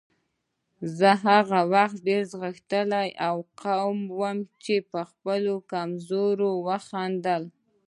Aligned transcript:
زه 0.97 1.09
هغه 1.25 1.59
وخت 1.73 1.97
ډېر 2.07 2.23
غښتلی 2.43 3.09
او 3.27 3.35
قوي 3.61 4.01
وم 4.19 4.37
چې 4.63 4.75
پر 4.89 5.01
خپلې 5.11 5.55
کمزورۍ 5.71 6.51
وخندل. 6.67 7.43